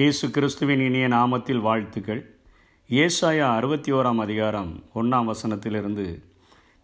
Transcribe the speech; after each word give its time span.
இயேசு 0.00 0.30
கிறிஸ்துவின் 0.30 0.80
இனிய 0.80 1.08
நாமத்தில் 1.08 1.60
வாழ்த்துக்கள். 1.60 2.20
ஏசாயா 2.90 3.46
அறுபத்தி 3.54 3.92
ஓராம் 3.92 4.20
அதிகாரம் 4.24 4.84
ஒன்றாம் 4.94 5.30
வசனத்திலிருந்து 5.30 6.04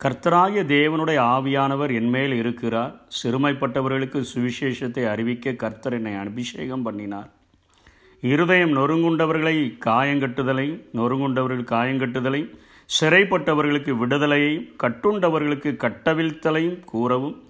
கர்த்தராகிய 0.00 0.62
தேவனுடைய 0.72 1.18
ஆவியானவர் 1.34 1.92
என்மேல் 1.94 2.32
இருக்கிறார். 2.32 3.06
சிறுமைப்பட்டவர்களுக்கு 3.18 4.20
சுவிசேஷத்தை 4.32 5.04
அறிவிக்க 5.10 5.52
கர்த்தர் 5.52 5.92
என்னை 5.92 6.14
அபிஷேகம் 6.14 6.82
பண்ணினார். 6.82 7.30
இருதயம் 8.22 8.76
நொறுங்குண்டவர்களை 8.76 9.56
காயங்கட்டுதலையும் 9.86 10.82
நொறுங்குண்டவர்கள் 10.92 11.70
காயங்கட்டுதலையும் 11.70 12.52
சிறைப்பட்டவர்களுக்கு 12.90 13.94
விடுதலையையும் 14.02 14.68
கட்டுண்டவர்களுக்கு 14.84 15.72
கட்டவிழ்த்தலையும் 15.86 16.80
கூறவும் 16.84 17.42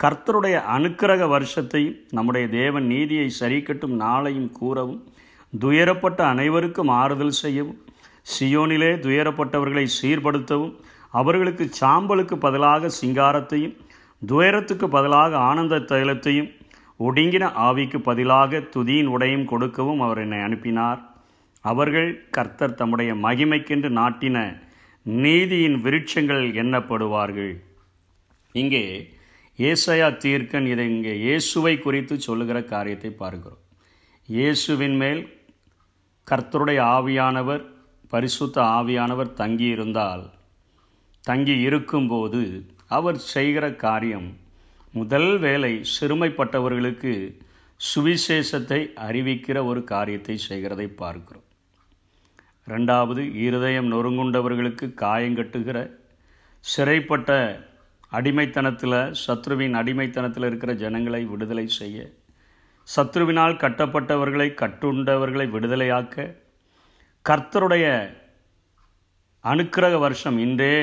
கர்த்தருடைய 0.00 0.56
அனுக்கிரக 0.76 1.22
வருஷத்தையும் 1.36 1.98
நம்முடைய 2.10 2.48
தேவன் 2.48 2.86
நீதியை 2.86 3.32
சரிக்கட்டும் 3.40 3.96
நாளையும் 4.04 4.50
கூறவும் 4.50 5.02
துயரப்பட்ட 5.52 6.20
அனைவருக்கும் 6.32 6.90
ஆறுதல் 7.02 7.38
செய்யவும் 7.42 7.80
சியோனிலே 8.34 8.90
துயரப்பட்டவர்களை 9.06 9.86
சீர்படுத்தவும் 10.00 10.74
அவர்களுக்கு 11.12 11.64
சாம்பலுக்கு 11.80 12.36
பதிலாக 12.44 12.90
சிங்காரத்தையும் 13.00 13.76
துயரத்துக்கு 14.22 14.86
பதிலாக 14.88 15.32
ஆனந்த 15.50 15.84
தைலத்தையும் 15.92 16.50
ஒடுங்கின 17.00 17.44
ஆவிக்கு 17.68 17.98
பதிலாக 18.08 18.60
துதியின் 18.74 19.10
உடையும் 19.14 19.48
கொடுக்கவும் 19.52 20.02
அவர் 20.06 20.20
என்னை 20.24 20.40
அனுப்பினார். 20.40 21.00
அவர்கள் 21.64 22.08
கர்த்தர் 22.36 22.78
தம்முடைய 22.80 23.10
மகிமைக்கென்று 23.24 23.90
நாட்டின 23.98 24.38
நீதியின் 25.06 25.76
விருட்சங்கள் 25.84 26.44
எண்ணப்படுவார்கள். 26.62 27.52
இங்கே 28.54 28.84
ஏசையா 29.58 30.08
தீர்க்கன் 30.24 30.66
இதை 30.72 30.86
இங்கே 30.94 31.14
இயேசுவை 31.26 31.74
குறித்து 31.78 32.14
சொல்லுகிற 32.20 32.58
காரியத்தை 32.72 33.10
பார்க்கிறோம். 33.22 33.60
இயேசுவின் 34.28 34.96
மேல் 35.02 35.22
கர்த்தருடைய 36.30 36.80
ஆவியானவர் 36.96 37.64
பரிசுத்த 38.08 38.62
ஆவியானவர் 38.62 39.32
தங்கி 39.32 39.64
இருந்தால் 39.64 40.30
தங்கி 41.20 41.58
இருக்கும்போது 41.58 42.40
அவர் 42.88 43.18
செய்கிற 43.18 43.74
காரியம் 43.74 44.36
முதல் 44.92 45.38
வேலை 45.38 45.82
சிறுமைப்பட்டவர்களுக்கு 46.00 47.12
சுவிசேஷத்தை 47.80 48.80
அறிவிக்கிற 49.06 49.64
ஒரு 49.64 49.84
காரியத்தை 49.84 50.36
செய்கிறதை 50.36 50.86
பார்க்கிறோம். 50.88 51.44
ரெண்டாவது 52.66 53.34
இருதயம் 53.34 53.92
நொறுங்குண்டவர்களுக்கு 53.92 54.94
காயங்கட்டுகிற 54.94 55.78
சிறைப்பட்ட 56.64 57.30
அடிமைத்தனத்தில் 58.10 59.14
சத்ருவின் 59.26 59.74
அடிமைத்தனத்தில் 59.74 60.46
இருக்கிற 60.46 60.72
ஜனங்களை 60.74 61.24
விடுதலை 61.24 61.68
செய்ய 61.68 62.12
சத்ருவினால் 62.88 63.60
கட்டப்பட்டவர்களை 63.60 64.48
கட்டுண்டவர்களை 64.54 65.46
விடுதலையாக்க 65.50 66.16
கர்த்தருடைய 67.24 67.86
அனுக்கிரக 69.44 69.94
வருஷம் 69.98 70.38
இன்றே 70.38 70.76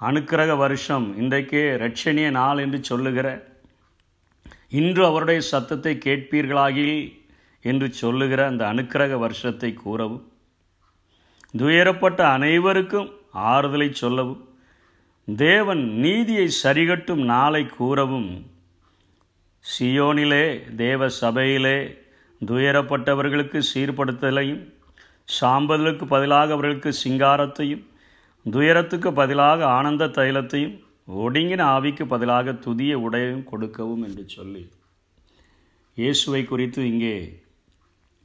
அனுக்கிரக 0.00 0.52
வருஷம் 0.56 1.06
இன்றைக்கே 1.18 1.64
ரட்சணிய 1.76 2.30
நாள் 2.30 2.58
என்று 2.58 2.78
சொல்லுகிற 2.84 3.26
இன்று 4.70 5.02
அவருடைய 5.06 5.40
சத்தத்தை 5.40 5.92
கேட்பீர்களாகில் 5.98 6.96
என்று 7.64 7.86
சொல்லுகிற 7.92 8.40
அந்த 8.46 8.62
அனுக்கிரக 8.66 9.14
வருஷத்தை 9.18 9.70
கூறவும் 9.74 10.24
துயரப்பட்ட 11.54 12.20
அனைவருக்கும் 12.28 13.08
ஆறுதலை 13.50 13.88
சொல்லவும் 13.92 14.42
தேவன் 15.28 15.82
நீதியை 15.98 16.48
சரிகட்டும் 16.64 17.22
நாளை 17.24 17.62
கூறவும் 17.68 18.28
சியோனிலே 19.66 20.44
தேவ 20.76 21.08
சபையிலே 21.08 21.78
துயரப்பட்டவர்களுக்கு 22.46 23.60
சீர்படுத்தலையும் 23.74 24.64
சாம்பலுக்கு 25.40 26.04
பதிலாக 26.04 26.52
அவர்களுக்கு 26.52 26.90
சிங்காரத்தையும் 27.04 27.84
துயரத்துக்கு 28.46 29.12
பதிலாக 29.12 29.66
ஆனந்த 29.66 30.06
தைலத்தையும் 30.06 30.76
ஒடுங்கின 31.22 31.62
ஆவிக்கு 31.76 32.04
பதிலாக 32.04 32.52
துதிய 32.52 32.92
உடையையும் 33.06 33.44
கொடுக்கவும் 33.44 34.02
என்று 34.02 34.24
சொல்லி. 34.28 34.62
இயேசுவை 35.94 36.44
குறித்து 36.44 36.80
இங்கே 36.92 37.16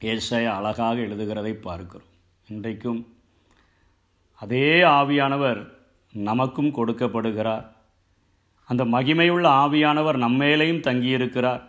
ஏசாய 0.00 0.46
அழகாக 0.58 0.96
எழுதுகிறதை 1.00 1.54
பார்க்கிறோம். 1.60 2.10
இன்றைக்கும் 2.48 3.00
அதே 4.34 4.82
ஆவியானவர் 4.82 5.60
நமக்கும் 6.12 6.72
கொடுக்கப்படுகிறார். 6.76 7.66
அந்த 8.68 8.84
மகிமையுள்ள 8.84 9.46
ஆவியானவர் 9.64 10.18
நம்மேலையும் 10.24 10.84
தங்கியிருக்கிறார். 10.88 11.62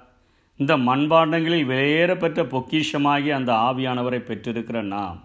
இந்த 0.59 0.73
மண்பாண்டங்களில் 0.77 1.69
வெளியேறப்பெற்ற 1.71 2.41
பொக்கிஷமாகி 2.53 3.29
அந்த 3.37 3.51
ஆவியானவரை 3.67 4.19
பெற்றிருக்கிற 4.27 4.81
நாம். 4.81 5.19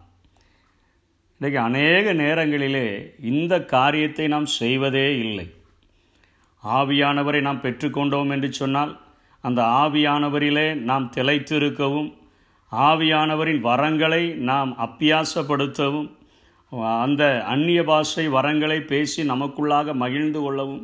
இன்றைக்கு 1.40 1.58
அநேக 1.60 2.12
நேரங்களிலே 2.12 2.86
இந்த 3.32 3.54
காரியத்தை 3.64 4.28
நாம் 4.28 4.46
செய்வதே 4.60 5.08
இல்லை. 5.18 5.46
ஆவியானவரை 6.62 7.40
நாம் 7.40 7.60
பெற்றுக்கொண்டோம் 7.62 8.30
என்று 8.34 8.52
சொன்னால் 8.52 8.92
அந்த 9.44 9.62
ஆவியானவரிலே 9.82 10.68
நாம் 10.88 11.12
திளைத்திருக்கவும் 11.16 12.08
ஆவியானவரின் 12.72 13.60
வரங்களை 13.70 14.22
நாம் 14.48 14.70
அப்பியாசப்படுத்தவும் 14.86 16.08
அந்த 17.02 17.22
அந்நிய 17.52 17.84
பாஷை 17.84 18.24
வரங்களை 18.28 18.78
பேசி 18.80 19.20
நமக்குள்ளாக 19.30 19.94
மகிழ்ந்து 19.94 20.40
கொள்ளவும் 20.40 20.82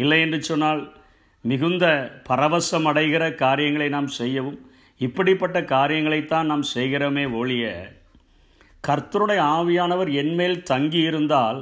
இல்லை 0.00 0.18
என்று 0.20 0.38
சொன்னால் 0.42 0.82
மிகுந்த 1.44 1.84
பரவசம் 2.28 2.88
அடைகிற 2.90 3.24
காரியங்களை 3.34 3.88
நாம் 3.88 4.10
செய்யவும் 4.18 4.58
இப்படிப்பட்ட 5.00 5.58
காரியங்களைத்தான் 5.74 6.50
நாம் 6.52 6.64
செய்கிறோமே 6.74 7.24
ஒழிய 7.32 7.66
கர்த்தருடைய 8.88 9.40
ஆவியானவர் 9.56 10.10
என்மேல் 10.14 10.58
தங்கி 10.62 11.00
இருந்தால் 11.02 11.60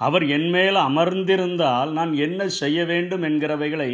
அவர் 0.00 0.24
என்மேல் 0.28 0.78
அமர்ந்திருந்தால் 0.80 1.90
நான் 1.92 2.12
என்ன 2.26 2.48
செய்ய 2.60 2.84
வேண்டும் 2.84 3.22
என்கிறவைகளை 3.22 3.90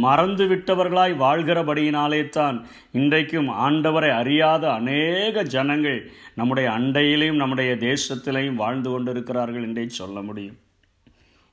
மறந்து 0.00 0.44
விட்டவர்களாய் 0.46 1.14
வாழ்கிறபடியினாலே 1.22 2.22
தான் 2.28 2.56
இன்றைக்கும் 2.92 3.48
ஆண்டவரை 3.66 4.10
அறியாத 4.12 4.64
அநேக 4.72 5.42
ஜனங்கள் 5.54 6.00
நம்முடைய 6.34 6.66
அண்டையிலையும் 6.70 7.40
நம்முடைய 7.42 7.70
தேசத்திலையும் 7.88 8.60
வாழ்ந்து 8.62 8.90
கொண்டிருக்கிறார்கள் 8.90 9.66
என்றே 9.68 9.84
சொல்ல 10.00 10.20
முடியும். 10.22 10.58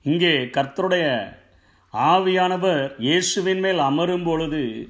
இங்கே 0.05 0.33
கர்த்தருடைய 0.55 1.05
ஆவியானவர் 1.93 2.95
இயேசுவின் 2.97 3.59
மேல் 3.59 3.77
அமரும் 3.77 4.23
பொழுது 4.23 4.89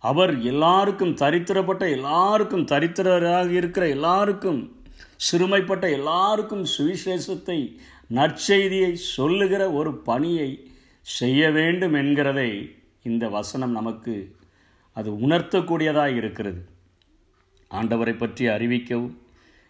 அவர் 0.00 0.42
எல்லாருக்கும் 0.42 1.14
தரித்திரப்பட்ட 1.14 1.90
எல்லாருக்கும் 1.90 2.66
தரித்திரராக 2.66 3.50
இருக்கிற 3.50 3.88
எல்லாருக்கும் 3.88 4.76
சிறுமைப்பட்ட 5.16 5.90
எல்லாருக்கும் 5.90 6.64
சுவிசேஷத்தை 6.78 7.76
நற்செய்தியை 8.14 8.92
சொல்லுகிற 8.92 9.72
ஒரு 9.72 9.94
பணியை 9.94 10.68
செய்ய 11.02 11.50
வேண்டும் 11.50 11.94
என்கிறதை 11.94 12.76
இந்த 13.02 13.28
வசனம் 13.28 13.70
நமக்கு 13.70 14.34
அது 14.92 15.28
உணர்த்தக்கூடியதாக 15.28 16.16
இருக்கிறது. 16.16 16.68
ஆண்டவரை 17.68 18.16
பற்றி 18.16 18.46
அறிவிக்கவும் 18.46 19.18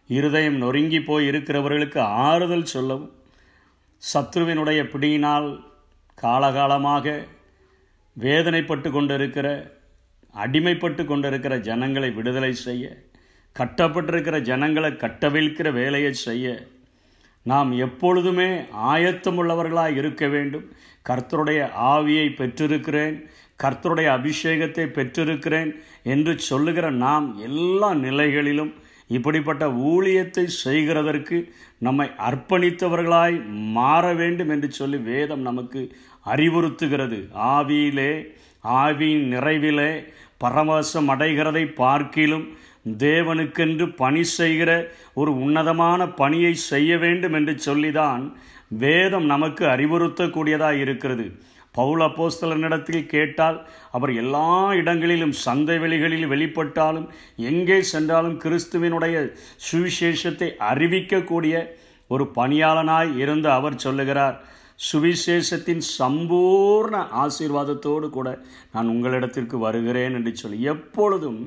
இருதயம் 0.07 0.57
நொறுங்கி 0.57 1.01
போய் 1.01 1.29
இருக்கிறவர்களுக்கு 1.31 1.99
ஆறுதல் 1.99 2.65
சொல்லவும் 2.65 3.13
சத்ருவினுடைய 4.15 4.89
பிடியினால் 4.89 5.68
காலகாலமாக 6.23 7.27
வேதனைப்பட்டு 8.17 8.91
கொண்டிருக்கிற 8.91 9.77
அடிமைப்பட்டு 10.35 11.05
கொண்டிருக்கிற 11.05 11.59
ஜனங்களை 11.59 12.11
விடுதலை 12.11 12.53
செய்ய 12.53 13.07
கட்டப்பட்டிருக்கிற 13.57 14.41
ஜனங்களை 14.41 14.91
கட்டவிழ்க்கிற 14.91 15.73
வேலையை 15.73 16.13
செய்ய 16.13 16.67
நாம் 17.43 17.71
எப்பொழுதுமே 17.79 18.61
ஆயத்தமுள்ளவர்களாக 18.93 19.97
இருக்க 19.97 20.27
வேண்டும். 20.29 20.73
கர்த்தருடைய 21.09 21.61
ஆவியை 21.95 22.27
பெற்றிருக்கிறேன் 22.35 23.17
கர்த்தருடைய 23.63 24.09
அபிஷேகத்தை 24.19 24.85
பெற்றிருக்கிறேன் 24.87 25.71
என்று 26.03 26.39
சொல்லுகிற 26.39 26.91
நாம் 26.91 27.39
எல்லா 27.39 27.95
நிலைகளிலும் 27.95 28.75
இப்படிப்பட்ட 29.09 29.65
ஊழியத்தை 29.91 30.45
செய்கிறதற்கு 30.65 31.37
நம்மை 31.79 32.07
அர்ப்பணித்தவர்களாய் 32.29 33.37
மாற 33.77 34.15
வேண்டும் 34.15 34.49
என்று 34.49 34.71
சொல்லி 34.71 34.99
வேதம் 35.11 35.41
நமக்கு 35.41 35.83
அறிவுறுத்துகிறது. 36.27 37.19
ஆவியிலே 37.55 38.13
ஆவியின் 38.65 39.27
நிறைவிலே 39.35 39.91
பரவசம் 40.45 41.09
அடைகிறதை 41.09 41.65
பார்க்கிலும் 41.75 42.47
தேவனுக்கென்று 42.99 43.87
பணி 43.97 44.23
செய்கிற 44.39 44.71
ஒரு 45.15 45.31
உன்னதமான 45.45 46.09
பணியை 46.21 46.55
செய்ய 46.55 46.99
வேண்டும் 46.99 47.33
என்று 47.33 47.59
சொல்லிதான் 47.59 48.25
வேதம் 48.69 49.25
நமக்கு 49.25 49.65
அறிவுறுத்தக்கூடியதாக 49.67 50.81
இருக்கிறது. 50.81 51.27
பவுல் 51.79 52.05
போஸ்தலனிடத்தில் 52.15 53.07
கேட்டால் 53.07 53.59
அவர் 53.91 54.13
எல்லா 54.15 54.49
இடங்களிலும் 54.75 55.35
சந்தை 55.43 55.77
வெளிகளில் 55.79 56.31
வெளிப்பட்டாலும் 56.31 57.09
எங்கே 57.49 57.79
சென்றாலும் 57.87 58.39
கிறிஸ்துவினுடைய 58.39 59.17
சுவிசேஷத்தை 59.69 60.49
அறிவிக்கக்கூடிய 60.69 61.57
ஒரு 62.11 62.25
பணியாளனாய் 62.37 63.11
இருந்து 63.19 63.49
அவர் 63.53 63.77
சொல்லுகிறார் 63.79 64.37
சுவிசேஷத்தின் 64.83 65.83
சம்பூர்ண 65.95 66.97
ஆசீர்வாதத்தோடு 67.23 68.09
கூட 68.11 68.29
நான் 68.73 68.91
உங்களிடத்திற்கு 68.91 69.57
வருகிறேன் 69.59 70.15
என்று 70.15 70.33
சொல்லி 70.37 70.59
எப்பொழுதும் 70.69 71.41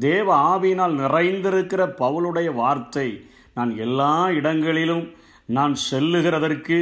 தேவ 0.00 0.28
ஆவியினால் 0.48 0.94
நிறைந்திருக்கிற 0.96 1.82
பவுலுடைய 1.98 2.48
வார்த்தை 2.54 3.08
நான் 3.54 3.72
எல்லா 3.78 4.12
இடங்களிலும் 4.32 5.04
நான் 5.48 5.74
செல்லுகிறதற்கு 5.90 6.78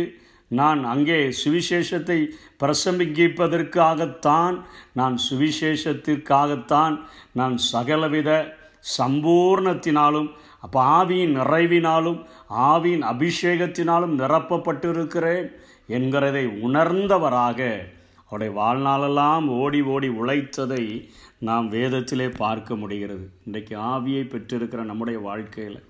நான் 0.49 0.85
அங்கே 0.85 1.33
சுவிசேஷத்தை 1.45 2.29
பிரசம்பிப்பதற்காகத்தான் 2.61 4.65
நான் 4.93 5.19
சுவிசேஷத்திற்காகத்தான் 5.31 6.99
நான் 7.33 7.59
சகலவித 7.73 8.55
சம்பூர்ணத்தினாலும் 8.99 10.29
அப்போ 10.61 10.99
ஆவியின் 10.99 11.37
நிறைவினாலும் 11.37 12.27
ஆவியின் 12.51 13.03
அபிஷேகத்தினாலும் 13.03 14.19
நிரப்பப்பட்டிருக்கிறேன் 14.19 15.51
என்கிறதை 15.89 16.61
உணர்ந்தவராக 16.61 17.89
அவருடைய 18.31 18.61
வாழ்நாளெல்லாம் 18.61 19.49
ஓடி 19.49 19.83
ஓடி 19.83 20.09
உழைத்ததை 20.09 21.09
நாம் 21.39 21.73
வேதத்திலே 21.73 22.37
பார்க்க 22.37 22.77
முடிகிறது. 22.77 23.31
இன்றைக்கு 23.45 23.79
ஆவியை 23.79 24.29
பெற்றிருக்கிற 24.29 24.85
நம்முடைய 24.85 25.21
வாழ்க்கையில் 25.21 25.83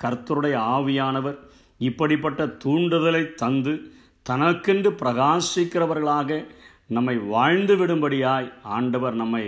கர்த்தருடைய 0.00 0.76
ஆவியானவர் 0.76 1.38
இப்படிப்பட்ட 1.78 2.46
தூண்டுதலை 2.46 3.34
தந்து 3.34 3.92
தனக்கென்று 4.30 4.90
பிரகாசிக்கிறவர்களாக 4.90 6.46
நம்மை 6.86 7.16
வாழ்ந்து 7.16 7.74
விடும்படியாய் 7.76 8.52
ஆண்டவர் 8.62 9.14
நம்மை 9.14 9.44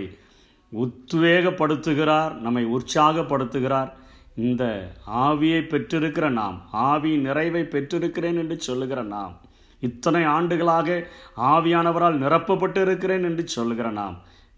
உத்வேகப்படுத்துகிறார் 0.71 2.33
நம்மை 2.39 2.63
உற்சாகப்படுத்துகிறார். 2.65 3.91
இந்த 4.35 4.91
ஆவியை 5.07 5.61
பெற்றிருக்கிற 5.61 6.29
நாம் 6.29 6.61
ஆவி 6.71 7.17
நிறைவை 7.17 7.63
பெற்றிருக்கிறேன் 7.63 8.37
என்று 8.37 8.59
சொல்லுகிற 8.59 9.03
நாம் 9.03 9.41
இத்தனை 9.79 10.23
ஆண்டுகளாக 10.25 11.07
ஆவியானவரால் 11.37 12.17
நிரப்பப்பட்டு 12.17 12.81
இருக்கிறேன் 12.81 13.23
என்று 13.23 13.47
சொல்லுகிற 13.47 13.91
நாம் 13.91 14.15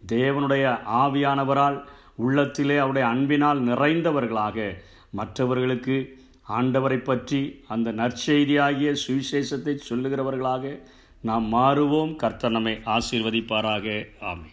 தேவனுடைய 0.07 0.66
ஆவியானவரால் 0.94 1.77
உள்ளத்திலே 2.16 2.77
அவருடைய 2.77 3.07
அன்பினால் 3.07 3.62
நிறைந்தவர்களாக 3.62 4.57
மற்றவர்களுக்கு 5.10 5.98
ஆண்டவரை 6.50 7.03
பற்றி 7.03 7.63
அந்த 7.68 7.92
நற்செய்தியாகிய 7.92 8.95
சுவிசேஷத்தை 9.07 9.80
சொல்லுகிறவர்களாக 9.89 10.80
நாம் 11.21 11.53
மாறுவோம். 11.53 12.15
கர்த்தனமை 12.15 12.81
ஆசீர்வதிப்பாராக. 12.86 14.06
ஆமை 14.21 14.50